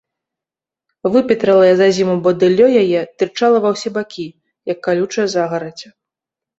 Выпетралае 1.15 1.73
за 1.83 1.87
зіму 1.99 2.15
бадыллё 2.29 2.67
яе 2.83 2.99
тырчала 3.17 3.57
ва 3.69 3.75
ўсе 3.77 3.89
бакі, 4.01 4.27
як 4.75 4.85
калючая 4.91 5.31
загарадзь. 5.39 5.85